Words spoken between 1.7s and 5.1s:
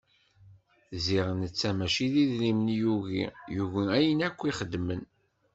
mačči d idrimen i yugi, yugi ayen akken i xeddmen.